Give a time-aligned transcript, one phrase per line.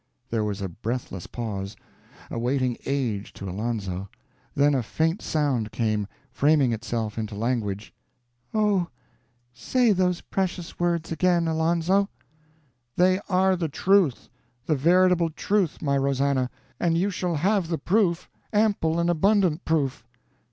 [0.31, 1.75] There was a breathless pause,
[2.31, 4.09] a waiting age to Alonzo;
[4.55, 7.93] then a faint sound came, framing itself into language:
[8.51, 8.87] "Oh,
[9.53, 12.09] say those precious words again, Alonzo!"
[12.95, 14.27] "They are the truth,
[14.65, 16.49] the veritable truth, my Rosannah,
[16.79, 20.03] and you shall have the proof, ample and abundant proof!"